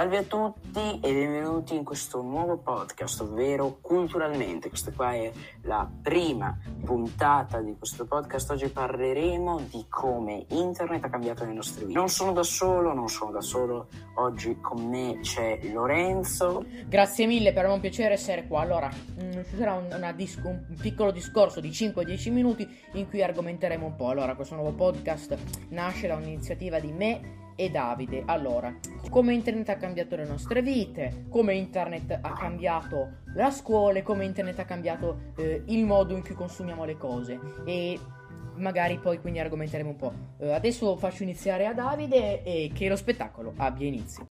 Salve 0.00 0.16
a 0.16 0.22
tutti 0.22 0.98
e 1.02 1.12
benvenuti 1.12 1.74
in 1.74 1.84
questo 1.84 2.22
nuovo 2.22 2.56
podcast, 2.56 3.20
ovvero 3.20 3.80
Culturalmente. 3.82 4.70
Questa 4.70 4.92
qua 4.92 5.12
è 5.12 5.30
la 5.64 5.86
prima 6.02 6.58
puntata 6.82 7.60
di 7.60 7.76
questo 7.76 8.06
podcast. 8.06 8.50
Oggi 8.52 8.68
parleremo 8.70 9.60
di 9.70 9.84
come 9.90 10.46
internet 10.48 11.04
ha 11.04 11.10
cambiato 11.10 11.44
le 11.44 11.52
nostre 11.52 11.84
vite. 11.84 11.98
Non 11.98 12.08
sono 12.08 12.32
da 12.32 12.42
solo, 12.42 12.94
non 12.94 13.08
sono 13.10 13.30
da 13.30 13.42
solo. 13.42 13.88
Oggi 14.14 14.56
con 14.62 14.88
me 14.88 15.18
c'è 15.20 15.60
Lorenzo. 15.70 16.64
Grazie 16.86 17.26
mille, 17.26 17.52
per 17.52 17.64
me 17.64 17.72
è 17.72 17.74
un 17.74 17.80
piacere 17.80 18.14
essere 18.14 18.46
qua. 18.46 18.62
Allora, 18.62 18.88
mm, 18.88 19.32
ci 19.50 19.56
sarà 19.58 19.74
un, 19.74 20.12
disco, 20.16 20.48
un 20.48 20.76
piccolo 20.80 21.10
discorso 21.10 21.60
di 21.60 21.68
5-10 21.68 22.32
minuti 22.32 22.66
in 22.92 23.06
cui 23.06 23.22
argomenteremo 23.22 23.84
un 23.84 23.96
po'. 23.96 24.08
Allora, 24.08 24.34
questo 24.34 24.54
nuovo 24.54 24.72
podcast 24.72 25.36
nasce 25.68 26.06
da 26.06 26.14
un'iniziativa 26.14 26.80
di 26.80 26.90
me 26.90 27.40
e 27.60 27.70
Davide. 27.70 28.22
Allora, 28.24 28.74
come 29.10 29.34
internet 29.34 29.68
ha 29.68 29.76
cambiato 29.76 30.16
le 30.16 30.24
nostre 30.24 30.62
vite, 30.62 31.26
come 31.28 31.54
internet 31.54 32.18
ha 32.22 32.32
cambiato 32.32 33.18
la 33.34 33.50
scuola, 33.50 34.02
come 34.02 34.24
internet 34.24 34.58
ha 34.58 34.64
cambiato 34.64 35.32
eh, 35.36 35.62
il 35.66 35.84
modo 35.84 36.14
in 36.14 36.22
cui 36.22 36.34
consumiamo 36.34 36.84
le 36.84 36.96
cose 36.96 37.38
e 37.66 38.00
magari 38.56 38.98
poi 38.98 39.20
quindi 39.20 39.40
argomenteremo 39.40 39.90
un 39.90 39.96
po'. 39.96 40.12
Eh, 40.38 40.52
adesso 40.52 40.96
faccio 40.96 41.22
iniziare 41.22 41.66
a 41.66 41.74
Davide 41.74 42.42
e 42.42 42.72
che 42.74 42.88
lo 42.88 42.96
spettacolo 42.96 43.52
abbia 43.56 43.86
inizio. 43.86 44.24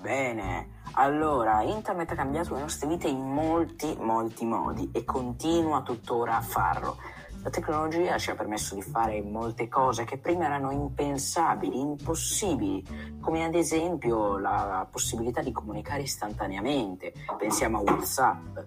Bene, 0.00 0.80
allora 0.94 1.62
internet 1.62 2.10
ha 2.10 2.14
cambiato 2.14 2.54
le 2.54 2.60
nostre 2.60 2.88
vite 2.88 3.06
in 3.06 3.20
molti, 3.20 3.94
molti 4.00 4.44
modi 4.46 4.90
e 4.92 5.04
continua 5.04 5.82
tuttora 5.82 6.38
a 6.38 6.40
farlo. 6.40 6.96
La 7.42 7.50
tecnologia 7.50 8.18
ci 8.18 8.30
ha 8.30 8.36
permesso 8.36 8.76
di 8.76 8.82
fare 8.82 9.20
molte 9.20 9.68
cose 9.68 10.04
che 10.04 10.16
prima 10.16 10.44
erano 10.44 10.70
impensabili, 10.70 11.80
impossibili, 11.80 12.84
come 13.20 13.44
ad 13.44 13.56
esempio 13.56 14.38
la 14.38 14.86
possibilità 14.88 15.42
di 15.42 15.50
comunicare 15.50 16.02
istantaneamente, 16.02 17.12
pensiamo 17.36 17.78
a 17.78 17.80
WhatsApp, 17.80 18.58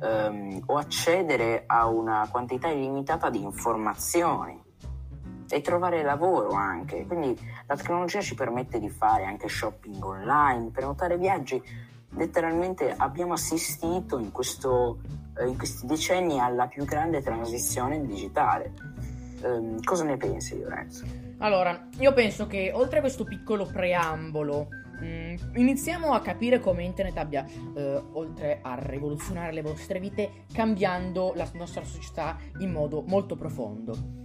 ehm, 0.00 0.62
o 0.66 0.76
accedere 0.76 1.64
a 1.66 1.88
una 1.88 2.28
quantità 2.30 2.68
illimitata 2.68 3.28
di 3.28 3.42
informazioni 3.42 4.62
e 5.48 5.60
trovare 5.60 6.04
lavoro 6.04 6.52
anche. 6.52 7.04
Quindi 7.06 7.36
la 7.66 7.74
tecnologia 7.74 8.20
ci 8.20 8.36
permette 8.36 8.78
di 8.78 8.88
fare 8.88 9.24
anche 9.24 9.48
shopping 9.48 10.02
online, 10.04 10.70
prenotare 10.70 11.18
viaggi. 11.18 11.60
Letteralmente 12.10 12.94
abbiamo 12.96 13.32
assistito 13.32 14.18
in 14.18 14.30
questo 14.30 14.98
eh, 15.38 15.46
in 15.46 15.56
questi 15.56 15.86
decenni 15.86 16.38
alla 16.38 16.66
più 16.66 16.84
grande 16.84 17.22
transizione 17.22 18.04
digitale. 18.04 18.72
Eh, 19.42 19.76
cosa 19.84 20.04
ne 20.04 20.16
pensi, 20.16 20.60
Lorenzo? 20.60 21.04
Allora, 21.38 21.88
io 21.98 22.12
penso 22.12 22.46
che 22.46 22.70
oltre 22.72 22.98
a 22.98 23.00
questo 23.00 23.24
piccolo 23.24 23.66
preambolo, 23.66 24.68
mh, 25.00 25.04
mm, 25.04 25.36
iniziamo 25.56 26.12
a 26.12 26.20
capire 26.20 26.60
come 26.60 26.84
internet 26.84 27.16
abbia, 27.16 27.44
eh, 27.74 28.02
oltre 28.12 28.60
a 28.62 28.76
rivoluzionare 28.78 29.52
le 29.52 29.62
vostre 29.62 29.98
vite, 29.98 30.44
cambiando 30.52 31.32
la 31.34 31.48
nostra 31.54 31.82
società 31.84 32.36
in 32.58 32.70
modo 32.70 33.02
molto 33.06 33.36
profondo 33.36 34.20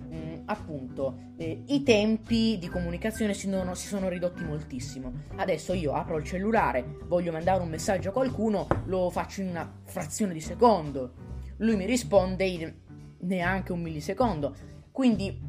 appunto 0.48 1.34
eh, 1.38 1.64
i 1.68 1.84
tempi 1.84 2.58
di 2.60 2.68
comunicazione 2.68 3.34
si, 3.34 3.48
non, 3.48 3.76
si, 3.76 3.88
sono 3.88 4.10
ridotti 4.10 4.44
moltissimo. 4.44 5.12
Adesso 5.36 5.74
io 5.74 5.94
apro 5.94 6.18
il 6.18 6.24
cellulare, 6.24 6.98
voglio 7.06 7.32
mandare 7.32 7.62
un 7.62 7.70
messaggio 7.70 8.10
a 8.10 8.14
qualcuno, 8.14 8.68
lo 8.86 9.10
faccio 9.10 9.42
in 9.42 9.50
una 9.50 9.72
frazione 9.86 10.34
di 10.34 10.42
secondo. 10.42 11.14
Lui 11.58 11.76
mi 11.76 11.86
risponde 11.86 12.46
in 12.46 12.74
neanche 13.20 13.72
un 13.72 13.82
millisecondo. 13.82 14.56
Quindi 14.92 15.40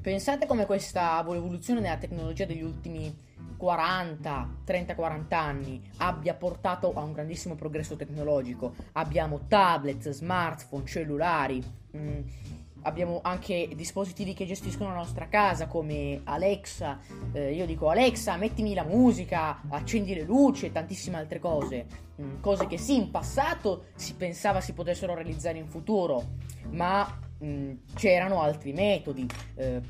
pensate 0.00 0.46
come 0.46 0.66
questa 0.66 1.20
evoluzione 1.20 1.80
della 1.80 1.98
tecnologia 1.98 2.44
degli 2.44 2.62
ultimi 2.62 3.28
40, 3.56 4.60
30, 4.64 4.94
40 4.94 5.38
anni 5.38 5.82
abbia 5.98 6.32
portato 6.34 6.94
a 6.94 7.02
un 7.02 7.12
grandissimo 7.12 7.54
progresso 7.54 7.96
tecnologico. 7.96 8.74
Abbiamo 8.92 9.46
tablet, 9.46 10.08
smartphone, 10.08 10.86
cellulari. 10.86 11.62
Mh, 11.92 11.98
mm, 11.98 12.20
Abbiamo 12.82 13.20
anche 13.22 13.68
dispositivi 13.74 14.32
che 14.32 14.46
gestiscono 14.46 14.90
la 14.90 14.96
nostra 14.96 15.28
casa 15.28 15.66
come 15.66 16.20
Alexa. 16.24 16.98
Eh, 17.32 17.52
io 17.52 17.66
dico 17.66 17.90
Alexa, 17.90 18.36
mettimi 18.36 18.72
la 18.72 18.84
musica, 18.84 19.60
accendi 19.68 20.14
le 20.14 20.22
luci 20.22 20.66
e 20.66 20.72
tantissime 20.72 21.18
altre 21.18 21.38
cose. 21.38 21.86
Mm, 22.20 22.40
cose 22.40 22.66
che 22.66 22.78
sì, 22.78 22.96
in 22.96 23.10
passato 23.10 23.86
si 23.94 24.14
pensava 24.14 24.60
si 24.60 24.72
potessero 24.72 25.14
realizzare 25.14 25.58
in 25.58 25.66
futuro, 25.66 26.36
ma 26.70 27.20
mm, 27.44 27.72
c'erano 27.94 28.40
altri 28.40 28.72
metodi. 28.72 29.26
Eh, 29.56 29.82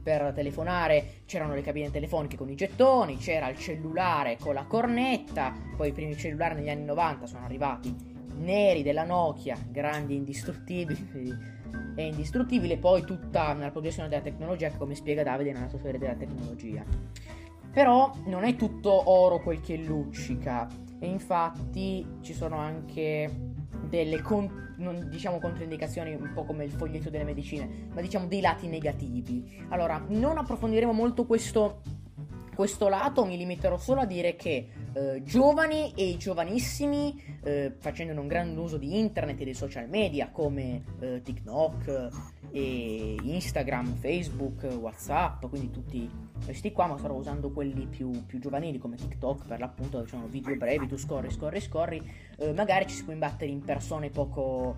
per 0.00 0.32
telefonare 0.32 1.22
c'erano 1.26 1.54
le 1.54 1.62
cabine 1.62 1.90
telefoniche 1.90 2.36
con 2.36 2.48
i 2.48 2.54
gettoni, 2.54 3.16
c'era 3.16 3.48
il 3.48 3.58
cellulare 3.58 4.36
con 4.38 4.54
la 4.54 4.64
cornetta, 4.64 5.52
poi 5.76 5.88
i 5.88 5.92
primi 5.92 6.16
cellulari 6.16 6.54
negli 6.54 6.70
anni 6.70 6.84
90 6.84 7.26
sono 7.26 7.44
arrivati 7.44 8.14
neri 8.38 8.82
della 8.82 9.04
Nokia, 9.04 9.56
grandi 9.68 10.12
e 10.12 10.16
indistruttibili 10.16 11.54
è 11.94 12.02
indistruttibile, 12.02 12.76
poi 12.76 13.04
tutta 13.04 13.54
la 13.54 13.70
progressione 13.70 14.08
della 14.08 14.22
tecnologia 14.22 14.70
come 14.72 14.94
spiega 14.94 15.22
Davide 15.22 15.52
nella 15.52 15.68
sua 15.68 15.78
storia 15.78 15.98
della 15.98 16.14
tecnologia. 16.14 16.84
Però 17.72 18.12
non 18.26 18.44
è 18.44 18.56
tutto 18.56 19.10
oro 19.10 19.40
quel 19.40 19.60
che 19.60 19.76
luccica 19.76 20.66
e 20.98 21.06
infatti 21.06 22.06
ci 22.22 22.32
sono 22.32 22.56
anche 22.56 23.30
delle 23.88 24.22
con, 24.22 24.74
non 24.78 25.08
diciamo 25.10 25.38
controindicazioni 25.38 26.14
un 26.14 26.32
po' 26.34 26.44
come 26.44 26.64
il 26.64 26.70
foglietto 26.70 27.10
delle 27.10 27.24
medicine, 27.24 27.88
ma 27.92 28.00
diciamo 28.00 28.26
dei 28.26 28.40
lati 28.40 28.66
negativi. 28.66 29.64
Allora, 29.68 30.02
non 30.08 30.38
approfondiremo 30.38 30.92
molto 30.92 31.26
questo 31.26 31.80
questo 32.56 32.88
lato 32.88 33.26
mi 33.26 33.36
limiterò 33.36 33.76
solo 33.76 34.00
a 34.00 34.06
dire 34.06 34.34
che 34.34 34.66
eh, 34.96 35.22
giovani 35.22 35.92
e 35.94 36.16
giovanissimi, 36.16 37.38
eh, 37.42 37.74
facendo 37.78 38.18
un 38.18 38.26
grande 38.26 38.58
uso 38.58 38.78
di 38.78 38.98
internet 38.98 39.38
e 39.40 39.44
dei 39.44 39.54
social 39.54 39.88
media 39.90 40.30
come 40.30 40.84
eh, 41.00 41.20
TikTok 41.22 42.08
e 42.50 43.16
Instagram, 43.20 43.94
Facebook, 43.96 44.62
Whatsapp, 44.62 45.44
quindi 45.46 45.70
tutti 45.70 46.10
questi 46.42 46.72
qua, 46.72 46.86
ma 46.86 46.96
starò 46.96 47.12
usando 47.12 47.50
quelli 47.50 47.86
più, 47.86 48.24
più 48.24 48.38
giovanili 48.38 48.78
come 48.78 48.96
TikTok 48.96 49.46
per 49.46 49.58
l'appunto, 49.58 49.98
dove 49.98 50.08
sono 50.08 50.26
video 50.28 50.56
brevi, 50.56 50.86
tu 50.86 50.96
scorri, 50.96 51.30
scorri, 51.30 51.60
scorri, 51.60 52.10
eh, 52.38 52.52
magari 52.54 52.86
ci 52.86 52.94
si 52.94 53.04
può 53.04 53.12
imbattere 53.12 53.50
in 53.50 53.62
persone 53.62 54.08
poco, 54.08 54.76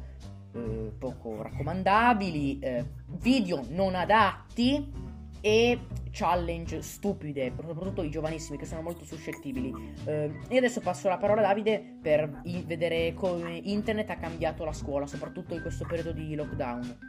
eh, 0.53 0.93
poco 0.99 1.43
raccomandabili, 1.43 2.59
eh, 2.59 2.85
video 3.19 3.65
non 3.69 3.95
adatti 3.95 5.07
e 5.41 5.79
challenge 6.11 6.83
stupide, 6.83 7.53
soprattutto 7.57 8.03
i 8.03 8.11
giovanissimi 8.11 8.59
che 8.59 8.67
sono 8.67 8.83
molto 8.83 9.05
suscettibili. 9.05 9.73
Eh, 10.05 10.31
e 10.49 10.57
adesso 10.57 10.81
passo 10.81 11.09
la 11.09 11.17
parola 11.17 11.41
a 11.43 11.47
Davide 11.47 11.99
per 12.01 12.41
vedere 12.67 13.15
come 13.15 13.61
internet 13.63 14.11
ha 14.11 14.17
cambiato 14.17 14.65
la 14.65 14.73
scuola, 14.73 15.07
soprattutto 15.07 15.55
in 15.55 15.63
questo 15.63 15.85
periodo 15.87 16.13
di 16.13 16.35
lockdown. 16.35 17.08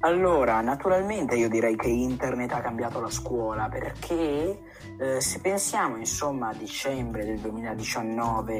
Allora, 0.00 0.60
naturalmente 0.60 1.36
io 1.36 1.48
direi 1.48 1.74
che 1.74 1.88
internet 1.88 2.52
ha 2.52 2.60
cambiato 2.60 3.00
la 3.00 3.10
scuola 3.10 3.68
perché 3.68 4.58
eh, 4.98 5.20
se 5.20 5.40
pensiamo 5.40 5.96
insomma 5.96 6.48
a 6.48 6.54
dicembre 6.54 7.24
del 7.24 7.38
2019 7.38 8.54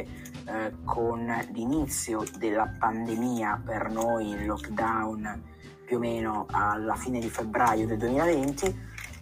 eh, 0.47 0.75
con 0.85 1.27
l'inizio 1.53 2.25
della 2.39 2.73
pandemia 2.79 3.63
per 3.65 3.91
noi 3.91 4.31
il 4.31 4.47
lockdown 4.47 5.55
più 5.85 5.99
o 5.99 6.01
meno 6.01 6.47
alla 6.51 6.97
fine 6.97 7.21
di 7.21 7.29
febbraio 7.29 7.87
del 7.87 7.99
2020, 7.99 8.81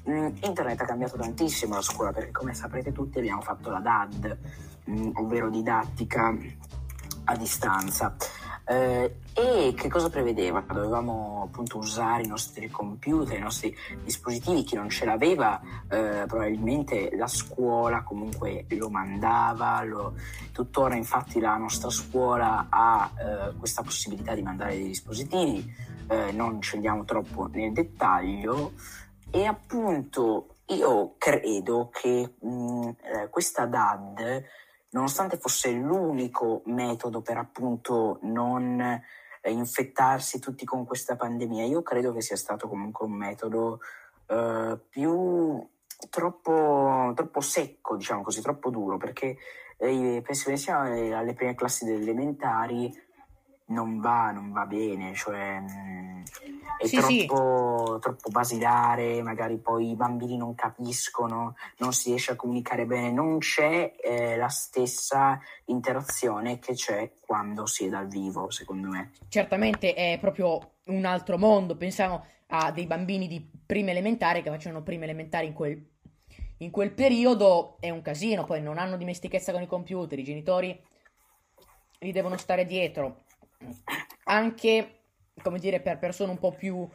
mm, 0.09 0.27
internet 0.43 0.81
ha 0.81 0.85
cambiato 0.85 1.17
tantissimo 1.19 1.75
la 1.75 1.83
scuola 1.83 2.13
perché 2.13 2.31
come 2.31 2.55
saprete 2.55 2.93
tutti 2.93 3.19
abbiamo 3.19 3.43
fatto 3.43 3.71
la 3.71 3.81
DAD, 3.81 4.39
mm, 4.91 5.11
ovvero 5.15 5.51
didattica 5.51 6.35
a 7.25 7.37
distanza. 7.37 8.15
Eh, 8.67 9.17
e 9.35 9.75
che 9.77 9.89
cosa 9.89 10.09
prevedeva? 10.09 10.61
Dovevamo 10.61 11.43
appunto 11.49 11.79
usare 11.79 12.23
i 12.23 12.27
nostri 12.27 12.71
computer, 12.71 13.37
i 13.37 13.43
nostri 13.43 13.77
dispositivi, 14.03 14.63
chi 14.63 14.77
non 14.77 14.89
ce 14.89 15.05
l'aveva 15.05 15.61
eh, 15.89 16.25
probabilmente 16.27 17.11
la 17.15 17.27
scuola 17.27 18.03
comunque 18.03 18.65
lo 18.69 18.89
mandava, 18.89 19.83
lo... 19.83 20.15
tuttora 20.53 20.95
infatti 20.95 21.41
la 21.41 21.57
nostra 21.57 21.91
scuola 21.91 22.69
ha 22.71 23.11
eh, 23.17 23.57
questa 23.59 23.83
possibilità 23.83 24.35
di 24.35 24.43
mandare 24.43 24.77
dei 24.77 24.87
dispositivi, 24.87 25.71
eh, 26.09 26.33
non 26.33 26.63
scendiamo 26.63 27.05
troppo 27.05 27.49
nel 27.53 27.73
dettaglio. 27.73 28.73
E 29.31 29.45
appunto 29.45 30.55
io 30.67 31.17
credo 31.19 31.91
che 31.93 32.35
mh, 32.41 32.89
eh, 33.03 33.29
questa 33.29 33.67
DAD, 33.67 34.45
nonostante 34.95 35.37
fosse 35.39 35.71
l'unico 35.71 36.63
metodo 36.67 37.21
per 37.21 37.37
appunto 37.37 38.19
non 38.23 38.81
eh, 38.81 39.51
infettarsi 39.51 40.39
tutti 40.39 40.65
con 40.65 40.87
questa 40.87 41.17
pandemia, 41.17 41.65
io 41.65 41.83
credo 41.83 42.13
che 42.13 42.23
sia 42.23 42.37
stato 42.37 42.69
comunque 42.69 43.05
un 43.05 43.13
metodo 43.13 43.81
eh, 44.27 44.79
più 44.89 45.69
troppo, 46.09 47.13
troppo 47.15 47.41
secco, 47.41 47.97
diciamo 47.97 48.23
così, 48.23 48.41
troppo 48.41 48.71
duro, 48.71 48.97
perché 48.97 49.37
eh, 49.77 50.23
pensiamo 50.25 50.83
alle 50.83 51.35
prime 51.35 51.55
classi 51.55 51.85
delle 51.85 52.03
elementari 52.03 53.03
non 53.67 53.99
va, 54.01 54.31
non 54.31 54.53
va 54.53 54.67
bene, 54.67 55.15
cioè 55.15 55.61
mm, 55.61 56.23
è 56.85 56.89
Sì, 56.89 57.27
troppo, 57.27 57.99
troppo 57.99 58.31
basilare, 58.31 59.23
magari 59.23 59.59
poi 59.59 59.91
i 59.91 59.95
bambini 59.95 60.37
non 60.37 60.55
capiscono, 60.55 61.57
non 61.79 61.93
si 61.93 62.11
riesce 62.11 62.33
a 62.33 62.37
comunicare 62.37 62.87
bene, 62.87 63.11
non 63.11 63.39
c'è 63.39 63.95
eh, 64.01 64.37
la 64.37 64.49
stessa 64.49 65.41
interazione 65.67 66.59
che 66.59 66.75
c'è 66.75 67.13
quando 67.21 67.67
si 67.67 67.87
è 67.87 67.89
dal 67.89 68.07
vivo, 68.07 68.51
secondo 68.51 68.89
me. 68.89 69.13
certamente 69.29 69.95
è 69.95 70.19
proprio 70.21 70.73
un 70.87 71.05
altro 71.05 71.39
mondo. 71.39 71.77
Pensiamo 71.77 72.25
a 72.49 72.71
dei 72.71 72.87
bambini 72.87 73.27
di 73.27 73.45
prima 73.65 73.91
elementare 73.91 74.43
che 74.43 74.51
facevano 74.51 74.83
prima 74.83 75.05
elementare 75.05 75.47
in 75.47 75.53
quel, 75.53 75.83
in 76.59 76.71
quel 76.71 76.93
periodo, 76.93 77.77
è 77.81 77.91
un 77.91 78.03
casino, 78.03 78.45
poi 78.45 78.61
non 78.61 78.79
hanno 78.79 78.97
dimestichezza 78.97 79.53
con 79.53 79.63
i 79.63 79.67
computer, 79.67 80.19
i 80.19 80.25
genitori 80.25 80.79
gli 81.99 82.13
devono 82.13 82.37
stare 82.37 82.67
dietro. 82.67 83.23
Anche, 84.25 85.04
come 85.43 85.59
dire, 85.59 85.81
per 85.81 85.99
persone 85.99 86.31
un 86.31 86.39
po' 86.39 86.53
più 86.53 86.89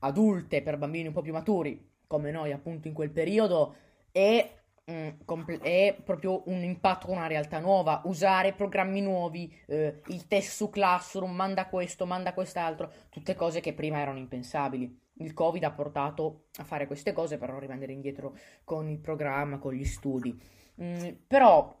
adulte, 0.00 0.62
per 0.62 0.76
bambini 0.76 1.08
un 1.08 1.12
po' 1.12 1.22
più 1.22 1.32
maturi, 1.32 1.94
come 2.06 2.30
noi 2.30 2.52
appunto 2.52 2.88
in 2.88 2.94
quel 2.94 3.10
periodo, 3.10 3.74
è, 4.12 4.54
mm, 4.90 5.08
comple- 5.24 5.60
è 5.60 5.96
proprio 6.04 6.42
un 6.46 6.62
impatto 6.62 7.06
con 7.06 7.16
una 7.16 7.26
realtà 7.26 7.58
nuova, 7.58 8.02
usare 8.04 8.52
programmi 8.52 9.00
nuovi, 9.00 9.52
eh, 9.66 10.02
il 10.06 10.26
test 10.26 10.54
su 10.54 10.70
Classroom, 10.70 11.34
manda 11.34 11.66
questo, 11.66 12.06
manda 12.06 12.32
quest'altro, 12.34 12.92
tutte 13.08 13.34
cose 13.34 13.60
che 13.60 13.72
prima 13.74 13.98
erano 13.98 14.18
impensabili. 14.18 15.04
Il 15.18 15.32
Covid 15.32 15.64
ha 15.64 15.70
portato 15.72 16.48
a 16.58 16.64
fare 16.64 16.86
queste 16.86 17.12
cose 17.12 17.38
per 17.38 17.50
non 17.50 17.60
rimanere 17.60 17.92
indietro 17.92 18.36
con 18.64 18.88
il 18.88 18.98
programma, 18.98 19.58
con 19.58 19.72
gli 19.72 19.84
studi. 19.84 20.38
Mm, 20.82 21.08
però 21.26 21.74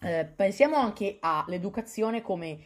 eh, 0.00 0.24
pensiamo 0.26 0.76
anche 0.76 1.18
all'educazione 1.20 2.20
come 2.20 2.58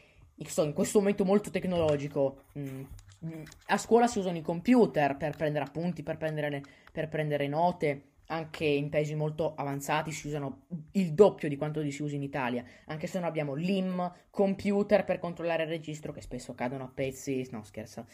so, 0.47 0.65
in 0.65 0.73
questo 0.73 0.99
momento 0.99 1.25
molto 1.25 1.51
tecnologico. 1.51 2.45
mm, 2.59 2.83
mm, 3.27 3.43
a 3.67 3.79
scuola 3.79 4.07
si 4.07 4.19
usano 4.19 4.37
i 4.39 4.43
computer 4.43 5.17
per 5.17 5.37
prendere 5.37 5.65
appunti, 5.65 6.03
per 6.03 6.17
prendere, 6.17 6.49
le- 6.51 6.63
per 6.93 7.09
prendere 7.09 7.47
note. 7.49 8.03
Anche 8.31 8.67
in 8.67 8.91
paesi 8.91 9.15
molto 9.15 9.55
avanzati 9.55 10.13
si 10.13 10.27
usano 10.27 10.65
il 10.93 11.15
doppio 11.15 11.49
di 11.49 11.57
quanto 11.57 11.83
si 11.91 12.03
usi 12.03 12.17
in 12.17 12.23
Italia. 12.23 12.63
Anche 12.89 13.07
se 13.07 13.19
non 13.19 13.27
abbiamo 13.27 13.55
l'IM, 13.55 14.13
computer 14.29 15.03
per 15.05 15.19
controllare 15.19 15.63
il 15.63 15.71
registro, 15.71 16.13
che 16.13 16.21
spesso 16.21 16.55
cadono 16.55 16.85
a 16.85 16.91
pezzi. 16.95 17.49
No, 17.51 17.65
scherzo. 17.65 18.05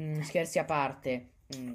Mm, 0.00 0.20
scherzi 0.22 0.58
a 0.58 0.64
parte. 0.64 1.28
Mm. 1.54 1.74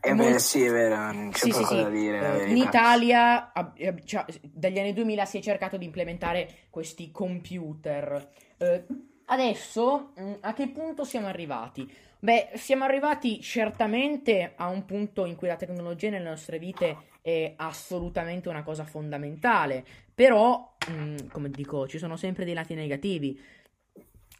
È 0.00 0.12
Mol- 0.12 0.24
vero, 0.26 0.38
sì, 0.38 0.62
è 0.62 0.70
vero, 0.70 1.12
non 1.12 1.30
c'è 1.32 1.46
Sì, 1.46 1.52
sì, 1.52 1.64
sì. 1.64 1.74
da 1.74 1.88
dire, 1.90 2.44
Eh, 2.44 2.50
in. 2.50 2.56
Italia, 2.58 3.52
eh, 3.74 3.94
cioè, 4.04 4.24
dagli 4.40 4.78
anni 4.78 4.92
2000 4.92 5.24
si 5.26 5.38
è 5.38 5.40
cercato 5.42 5.76
di 5.76 5.84
implementare 5.84 6.48
questi 6.70 7.10
computer. 7.10 8.28
Eh, 8.56 8.84
adesso, 9.26 10.12
mm, 10.20 10.32
a 10.40 10.52
che 10.52 10.68
punto 10.68 11.04
siamo 11.04 11.26
arrivati? 11.26 11.90
Beh, 12.18 12.50
siamo 12.54 12.84
arrivati 12.84 13.40
certamente 13.40 14.52
a 14.56 14.68
un 14.68 14.84
punto 14.84 15.26
in 15.26 15.36
cui 15.36 15.48
la 15.48 15.56
tecnologia 15.56 16.10
nelle 16.10 16.28
nostre 16.28 16.58
vite 16.58 17.14
è 17.20 17.54
assolutamente 17.56 18.48
una 18.48 18.62
cosa 18.62 18.84
fondamentale, 18.84 19.84
però, 20.14 20.76
mm, 20.90 21.28
come 21.30 21.50
dico, 21.50 21.86
ci 21.86 21.98
sono 21.98 22.16
sempre 22.16 22.44
dei 22.44 22.54
lati 22.54 22.74
negativi. 22.74 23.38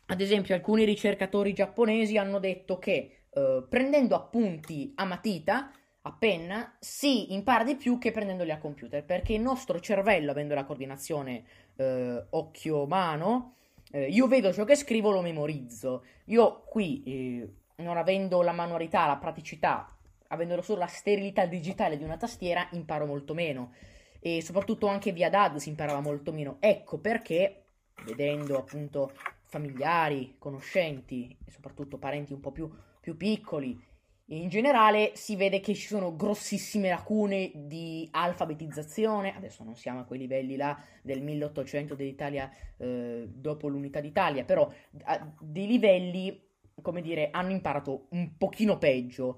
Ad 0.07 0.21
esempio, 0.21 0.55
alcuni 0.55 0.85
ricercatori 0.85 1.53
giapponesi 1.53 2.17
hanno 2.17 2.39
detto 2.39 2.79
che 2.79 3.27
eh, 3.31 3.65
prendendo 3.69 4.15
appunti 4.15 4.93
a 4.97 5.05
matita, 5.05 5.71
a 6.03 6.13
penna, 6.13 6.77
si 6.81 7.35
impara 7.35 7.65
di 7.65 7.77
più 7.77 7.99
che 7.99 8.13
prendendoli 8.13 8.51
a 8.53 8.59
computer, 8.59 9.05
perché 9.05 9.35
il 9.35 9.41
nostro 9.41 9.81
cervello, 9.81 10.31
avendo 10.31 10.55
la 10.55 10.65
coordinazione 10.65 11.45
eh, 11.77 12.27
occhio-mano, 12.31 13.56
eh, 13.93 14.09
io 14.09 14.27
vedo 14.27 14.53
ciò 14.53 14.65
che 14.65 14.77
scrivo, 14.77 15.11
lo 15.11 15.23
memorizzo. 15.23 16.05
Io 16.27 16.63
qui, 16.65 17.03
eh, 17.05 17.55
non 17.77 17.97
avendo 17.97 18.43
la 18.43 18.53
manualità, 18.53 19.07
la 19.07 19.17
praticità, 19.17 19.97
avendo 20.29 20.61
solo 20.63 20.81
la 20.81 20.87
sterilità 20.87 21.47
digitale 21.47 21.97
di 21.97 22.05
una 22.05 22.17
tastiera, 22.17 22.67
imparo 22.73 23.07
molto 23.07 23.35
meno. 23.35 23.73
E 24.21 24.43
soprattutto 24.43 24.87
anche 24.89 25.13
via 25.13 25.31
DAD 25.31 25.57
si 25.57 25.69
imparava 25.69 26.01
molto 26.01 26.33
meno. 26.33 26.57
Ecco 26.61 26.99
perché, 26.99 27.65
vedendo 28.05 28.59
appunto 28.59 29.13
familiari, 29.45 30.35
conoscenti 30.39 31.37
e 31.45 31.51
soprattutto 31.51 31.99
parenti 31.99 32.33
un 32.33 32.41
po' 32.41 32.51
più, 32.51 32.69
più 33.01 33.17
piccoli, 33.17 33.81
in 34.29 34.49
generale 34.49 35.13
si 35.15 35.37
vede 35.37 35.61
che 35.61 35.75
ci 35.75 35.87
sono 35.87 36.17
grossissime 36.17 36.89
lacune 36.89 37.53
di 37.55 38.09
alfabetizzazione. 38.11 39.37
Adesso 39.37 39.63
non 39.63 39.77
siamo 39.77 40.01
a 40.01 40.05
quei 40.05 40.19
livelli 40.19 40.57
là 40.57 40.77
del 41.03 41.23
1800 41.23 41.95
dell'Italia 41.95 42.51
eh, 42.77 43.29
dopo 43.29 43.69
l'unità 43.69 44.01
d'Italia, 44.01 44.45
però 44.45 44.69
a 45.05 45.33
dei 45.41 45.67
livelli, 45.67 46.45
come 46.83 47.03
dire, 47.03 47.31
hanno 47.31 47.53
imparato 47.53 48.07
un 48.11 48.37
pochino 48.37 48.79
peggio. 48.79 49.37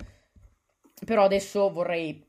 Però 1.05 1.23
adesso 1.23 1.71
vorrei 1.71 2.27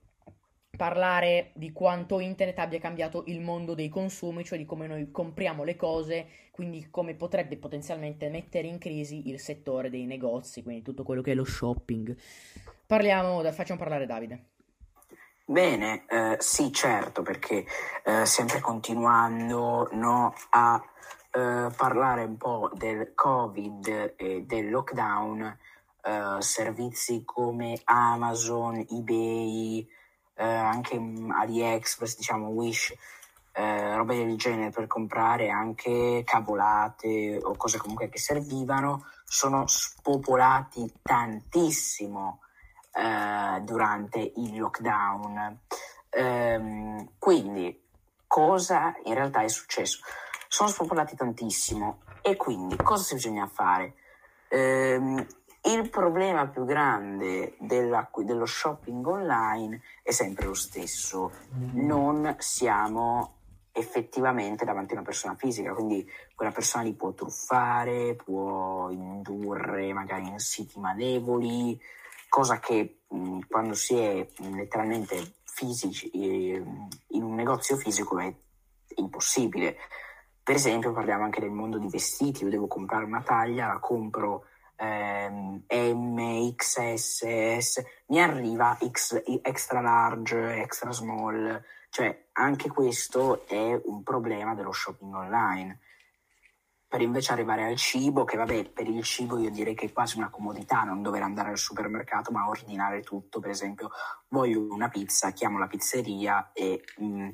parlare 0.80 1.52
di 1.56 1.74
quanto 1.74 2.22
internet 2.22 2.58
abbia 2.60 2.80
cambiato 2.80 3.24
il 3.28 3.42
mondo 3.42 3.74
dei 3.74 3.90
consumi, 3.90 4.46
cioè 4.46 4.58
di 4.58 4.64
come 4.64 4.88
noi 4.88 5.12
compriamo 5.12 5.66
le 5.66 5.76
cose, 5.76 6.26
quindi 6.52 6.88
come 6.90 7.16
potrebbe 7.16 7.58
potenzialmente 7.58 8.30
mettere 8.30 8.68
in 8.68 8.78
crisi 8.78 9.28
il 9.28 9.42
settore 9.42 9.90
dei 9.90 10.06
negozi, 10.06 10.64
quindi 10.64 10.81
tutto 10.81 11.04
quello 11.04 11.22
che 11.22 11.34
è 11.34 11.36
lo 11.36 11.44
shopping. 11.44 12.16
Parliamo, 12.88 13.44
facciamo 13.52 13.78
parlare 13.78 14.06
Davide. 14.06 14.44
Bene, 15.44 16.06
eh, 16.08 16.38
sì, 16.40 16.72
certo, 16.72 17.24
perché 17.24 17.66
eh, 18.06 18.26
sempre 18.26 18.62
continuando 18.62 19.90
no, 19.92 20.34
a 20.52 20.81
eh, 21.31 21.68
parlare 21.76 22.24
un 22.24 22.38
po' 22.38 22.72
del 22.74 23.12
Covid 23.16 24.14
e 24.16 24.44
del 24.46 24.70
lockdown, 24.70 25.58
eh, 26.04 26.36
servizi 26.40 27.24
come 27.26 27.81
Amazon, 27.84 28.86
eBay, 28.90 29.98
eh, 30.40 30.46
anche 30.46 30.96
AliExpress, 30.96 32.16
diciamo 32.16 32.48
Wish, 32.48 32.96
eh, 33.52 33.96
robe 33.98 34.16
del 34.16 34.38
genere 34.38 34.70
per 34.70 34.88
comprare 34.88 35.50
anche 35.50 36.24
cavolate 36.26 37.38
o 37.44 37.58
cose 37.58 37.78
comunque 37.78 38.08
che 38.08 38.20
servivano, 38.20 39.06
sono 39.26 39.68
spopolati 39.68 40.90
tantissimo 41.02 42.40
eh, 42.94 43.60
durante 43.64 44.32
il 44.38 44.58
lockdown. 44.58 45.60
Ehm, 46.12 47.10
quindi, 47.20 47.84
cosa 48.26 48.96
in 49.04 49.16
realtà 49.16 49.42
è 49.42 49.50
successo? 49.50 50.00
Sono 50.48 50.70
spopolati 50.70 51.18
tantissimo 51.18 52.00
e 52.22 52.38
quindi 52.38 52.78
cosa 52.78 53.14
bisogna 53.14 53.48
fare? 53.48 53.96
Ehm, 54.48 55.28
il 55.71 55.89
problema 55.89 56.48
più 56.48 56.66
grande 56.66 57.56
della- 57.60 58.10
dello 58.24 58.45
shopping 58.45 59.06
online 59.06 59.81
è 60.01 60.12
sempre 60.12 60.45
lo 60.45 60.54
stesso, 60.54 61.31
non 61.74 62.36
siamo 62.39 63.36
effettivamente 63.71 64.66
davanti 64.66 64.94
a 64.94 64.97
una 64.97 65.06
persona 65.06 65.35
fisica, 65.35 65.73
quindi 65.73 66.09
quella 66.35 66.52
persona 66.52 66.83
li 66.83 66.94
può 66.94 67.14
truffare, 67.14 68.16
può 68.16 68.90
indurre 68.90 69.94
magari 69.94 70.28
in 70.28 70.40
siti 70.40 70.80
malevoli, 70.80 71.80
cosa 72.28 72.59
che 72.59 73.02
mh, 73.07 73.40
quando 73.47 73.73
si 73.73 73.95
è 73.95 74.28
mh, 74.38 74.56
letteralmente 74.56 75.33
fisici 75.44 76.09
eh, 76.09 76.64
in 77.07 77.23
un 77.23 77.35
negozio 77.35 77.78
fisico 77.78 78.19
è 78.19 78.33
impossibile. 78.95 79.78
Per 80.42 80.56
esempio, 80.56 80.92
parliamo 80.92 81.23
anche 81.23 81.42
del 81.42 81.52
mondo 81.52 81.78
di 81.78 81.88
vestiti, 81.90 82.44
io 82.44 82.49
devo 82.49 82.68
comprare 82.68 83.06
una 83.06 83.21
taglia, 83.21 83.68
la 83.68 83.80
compro 83.80 84.45
ehm, 84.80 85.64
M, 85.68 86.56
S, 86.56 87.83
mi 88.07 88.21
arriva 88.21 88.78
X, 88.90 89.21
extra 89.42 89.81
large, 89.81 90.56
extra 90.62 90.92
small, 90.92 91.62
cioè 91.90 92.28
anche 92.33 92.69
questo 92.69 93.45
è 93.48 93.80
un 93.83 94.04
problema 94.04 94.56
dello 94.56 94.71
shopping 94.71 95.14
online. 95.14 95.80
Per 96.88 97.02
invece 97.02 97.33
arrivare 97.33 97.66
al 97.66 97.76
cibo, 97.76 98.24
che 98.24 98.36
vabbè, 98.36 98.69
per 98.69 98.88
il 98.88 99.04
cibo 99.04 99.38
io 99.38 99.52
direi 99.52 99.76
che 99.76 99.86
è 99.88 99.94
quasi 99.94 100.18
una 100.18 100.30
comodità 100.30 100.81
non 100.81 101.04
dover 101.04 101.21
andare 101.21 101.50
al 101.50 101.57
supermercato, 101.57 102.31
ma 102.31 102.48
ordinare 102.48 103.02
tutto. 103.02 103.40
Per 103.40 103.52
esempio, 103.52 103.92
voglio 104.30 104.66
una 104.71 104.90
pizza, 104.90 105.30
chiamo 105.31 105.59
la 105.59 105.68
pizzeria 105.68 106.50
e 106.52 106.83
mh, 106.98 107.30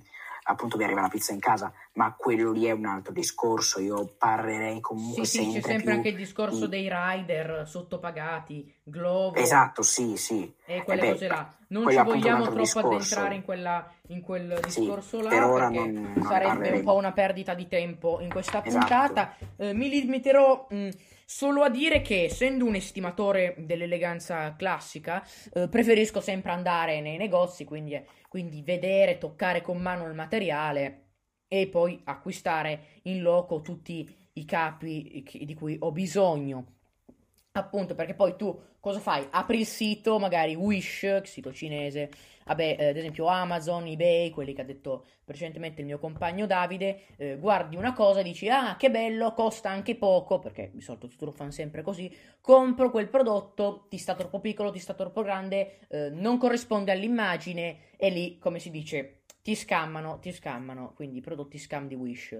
appunto 0.47 0.77
mi 0.77 0.83
arriva 0.83 1.01
la 1.01 1.07
pizza 1.07 1.33
in 1.33 1.39
casa, 1.39 1.71
ma 1.93 2.13
quello 2.13 2.51
lì 2.51 2.65
è 2.65 2.71
un 2.71 2.85
altro 2.85 3.11
discorso. 3.13 3.79
Io 3.79 4.13
parlerei 4.17 4.79
comunque 4.79 5.25
Sì, 5.25 5.37
sì, 5.39 5.45
c'è 5.45 5.51
sempre 5.51 5.71
sempre 5.71 5.91
anche 5.93 6.07
il 6.09 6.15
discorso 6.15 6.67
di- 6.67 6.69
dei 6.87 6.89
rider 6.91 7.63
sottopagati, 7.67 8.73
Glovo 8.83 9.35
Esatto, 9.35 9.81
sì, 9.81 10.17
sì. 10.17 10.53
e 10.65 10.77
Eh 10.77 10.83
quelle 10.83 11.01
beh, 11.01 11.11
cose 11.11 11.27
là. 11.27 11.53
Non 11.67 11.89
ci 11.89 12.01
vogliamo 12.01 12.43
troppo 12.43 12.59
discorso. 12.59 12.87
addentrare 12.87 13.35
in, 13.35 13.43
quella, 13.43 13.91
in 14.09 14.21
quel 14.21 14.59
Sì, 14.67 14.81
discorso 14.81 15.21
là 15.21 15.29
per 15.29 15.43
ora 15.43 15.69
perché 15.69 15.87
non- 15.91 16.13
non 16.15 16.23
sarebbe 16.25 16.69
un 16.69 16.83
po' 16.83 16.93
una 16.95 17.11
perdita 17.11 17.53
di 17.55 17.67
tempo 17.67 18.19
in 18.21 18.29
questa 18.29 18.63
Esatto. 18.63 18.85
puntata. 18.87 19.35
Eh, 19.57 19.73
mi 19.73 19.89
limiterò 19.89 20.67
mh, 20.69 20.89
solo 21.25 21.63
a 21.63 21.69
dire 21.69 22.01
che, 22.01 22.25
essendo 22.25 22.65
un 22.65 22.75
estimatore 22.75 23.55
dell'eleganza 23.57 24.55
classica, 24.55 25.25
eh, 25.53 25.67
preferisco 25.67 26.21
sempre 26.21 26.51
andare 26.51 27.01
nei 27.01 27.17
negozi, 27.17 27.65
quindi, 27.65 27.99
quindi 28.29 28.61
vedere, 28.61 29.17
toccare 29.17 29.61
con 29.61 29.77
mano 29.81 30.05
il 30.07 30.13
materiale 30.13 31.01
e 31.47 31.67
poi 31.67 31.99
acquistare 32.05 33.01
in 33.03 33.21
loco 33.21 33.61
tutti 33.61 34.07
i 34.33 34.45
capi 34.45 35.23
di 35.31 35.53
cui 35.53 35.77
ho 35.79 35.91
bisogno. 35.91 36.73
Appunto, 37.57 37.95
perché 37.95 38.13
poi 38.13 38.35
tu 38.35 38.59
cosa 38.81 38.99
fai? 38.99 39.25
Apri 39.29 39.59
il 39.59 39.65
sito, 39.65 40.19
magari 40.19 40.55
Wish, 40.55 41.21
sito 41.21 41.53
cinese, 41.53 42.11
vabbè, 42.43 42.75
eh, 42.77 42.87
ad 42.89 42.97
esempio 42.97 43.27
Amazon, 43.27 43.87
eBay, 43.87 44.29
quelli 44.29 44.53
che 44.53 44.59
ha 44.59 44.65
detto 44.65 45.05
precedentemente 45.23 45.79
il 45.79 45.87
mio 45.87 45.97
compagno 45.97 46.47
Davide, 46.47 47.03
eh, 47.15 47.37
guardi 47.37 47.77
una 47.77 47.93
cosa 47.93 48.19
e 48.19 48.23
dici, 48.23 48.49
ah, 48.49 48.75
che 48.75 48.91
bello, 48.91 49.31
costa 49.31 49.69
anche 49.69 49.95
poco, 49.95 50.39
perché 50.39 50.69
di 50.73 50.81
solito 50.81 51.07
tutti 51.07 51.23
lo 51.23 51.31
fanno 51.31 51.51
sempre 51.51 51.81
così, 51.81 52.13
compro 52.41 52.91
quel 52.91 53.07
prodotto, 53.07 53.85
ti 53.87 53.97
sta 53.97 54.15
troppo 54.15 54.41
piccolo, 54.41 54.69
ti 54.69 54.79
sta 54.79 54.93
troppo 54.93 55.21
grande, 55.21 55.79
eh, 55.87 56.09
non 56.09 56.37
corrisponde 56.37 56.91
all'immagine, 56.91 57.91
e 57.95 58.09
lì, 58.09 58.37
come 58.37 58.59
si 58.59 58.69
dice, 58.69 59.21
ti 59.41 59.55
scammano, 59.55 60.19
ti 60.19 60.33
scammano, 60.33 60.91
quindi 60.93 61.21
prodotti 61.21 61.57
scam 61.57 61.87
di 61.87 61.95
Wish. 61.95 62.37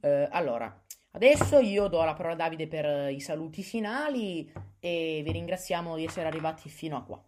Eh, 0.00 0.28
allora, 0.30 0.78
Adesso 1.18 1.58
io 1.58 1.88
do 1.88 2.04
la 2.04 2.14
parola 2.14 2.34
a 2.34 2.36
Davide 2.36 2.68
per 2.68 2.84
eh, 2.84 3.12
i 3.12 3.18
saluti 3.18 3.64
finali 3.64 4.48
e 4.78 5.20
vi 5.24 5.32
ringraziamo 5.32 5.96
di 5.96 6.04
essere 6.04 6.28
arrivati 6.28 6.68
fino 6.68 6.96
a 6.96 7.02
qua. 7.02 7.20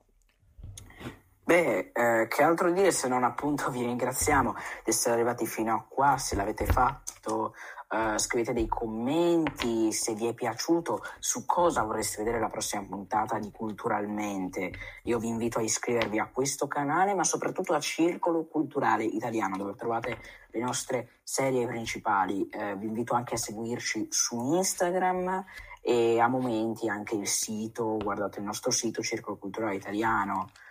Beh, 1.42 1.90
eh, 1.92 2.28
che 2.28 2.42
altro 2.44 2.70
dire 2.70 2.92
se 2.92 3.08
non 3.08 3.24
appunto 3.24 3.68
vi 3.68 3.82
ringraziamo 3.82 4.54
di 4.84 4.90
essere 4.90 5.14
arrivati 5.14 5.44
fino 5.44 5.74
a 5.74 5.84
qua, 5.88 6.16
se 6.18 6.36
l'avete 6.36 6.66
fatto 6.66 7.09
Uh, 7.28 8.16
scrivete 8.18 8.52
dei 8.52 8.68
commenti 8.68 9.90
se 9.90 10.14
vi 10.14 10.26
è 10.26 10.32
piaciuto 10.32 11.02
su 11.18 11.44
cosa 11.44 11.82
vorreste 11.82 12.18
vedere 12.18 12.38
la 12.38 12.48
prossima 12.48 12.84
puntata 12.84 13.38
di 13.38 13.50
Culturalmente. 13.50 14.70
Io 15.04 15.18
vi 15.18 15.26
invito 15.26 15.58
a 15.58 15.62
iscrivervi 15.62 16.18
a 16.18 16.30
questo 16.32 16.68
canale, 16.68 17.14
ma 17.14 17.24
soprattutto 17.24 17.74
a 17.74 17.80
Circolo 17.80 18.44
Culturale 18.44 19.04
Italiano, 19.04 19.56
dove 19.56 19.74
trovate 19.74 20.18
le 20.50 20.60
nostre 20.60 21.20
serie 21.24 21.66
principali. 21.66 22.48
Uh, 22.52 22.78
vi 22.78 22.86
invito 22.86 23.14
anche 23.14 23.34
a 23.34 23.38
seguirci 23.38 24.06
su 24.10 24.54
Instagram 24.54 25.44
e 25.82 26.20
a 26.20 26.28
momenti 26.28 26.88
anche 26.88 27.16
il 27.16 27.26
sito, 27.26 27.96
guardate 27.96 28.38
il 28.38 28.44
nostro 28.44 28.70
sito 28.70 29.02
Circolo 29.02 29.36
Culturale 29.36 29.74
Italiano 29.74 30.46
eh, 30.46 30.69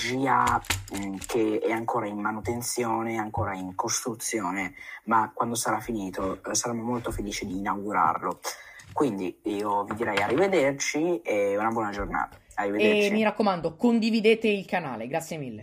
GA 0.00 0.60
mm, 0.96 1.16
che 1.26 1.60
è 1.62 1.70
ancora 1.70 2.06
in 2.06 2.18
manutenzione, 2.18 3.18
ancora 3.18 3.54
in 3.54 3.74
costruzione, 3.74 4.74
ma 5.04 5.30
quando 5.34 5.54
sarà 5.54 5.80
finito 5.80 6.42
eh, 6.42 6.54
saremo 6.54 6.82
molto 6.82 7.10
felici 7.10 7.46
di 7.46 7.58
inaugurarlo. 7.58 8.40
Quindi 8.92 9.38
io 9.44 9.84
vi 9.84 9.94
direi 9.94 10.18
arrivederci 10.18 11.20
e 11.22 11.56
una 11.56 11.70
buona 11.70 11.90
giornata. 11.90 12.38
E 12.56 13.10
mi 13.10 13.22
raccomando, 13.22 13.76
condividete 13.76 14.48
il 14.48 14.66
canale, 14.66 15.06
grazie 15.06 15.38
mille. 15.38 15.62